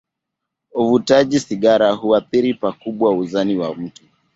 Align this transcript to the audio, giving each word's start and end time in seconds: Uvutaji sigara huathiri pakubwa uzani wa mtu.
Uvutaji 0.75 1.39
sigara 1.39 1.91
huathiri 1.91 2.53
pakubwa 2.53 3.11
uzani 3.13 3.57
wa 3.57 3.75
mtu. 3.75 4.03